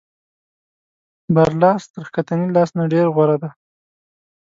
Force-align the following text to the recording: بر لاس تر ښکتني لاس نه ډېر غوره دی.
بر 1.35 1.49
لاس 1.61 1.81
تر 1.93 2.03
ښکتني 2.07 2.47
لاس 2.55 2.69
نه 2.77 2.83
ډېر 2.93 3.05
غوره 3.15 3.37
دی. 3.41 3.49